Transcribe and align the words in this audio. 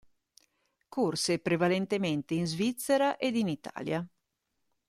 Corse 0.89 1.37
prevalentemente 1.37 2.33
in 2.33 2.47
Svizzera 2.47 3.17
ed 3.17 3.35
in 3.35 3.47
Italia. 3.47 4.03